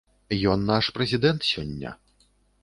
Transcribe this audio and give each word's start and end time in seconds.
Ён 0.53 0.63
наш 0.69 0.89
прэзідэнт 0.95 1.47
сёння. 1.51 1.93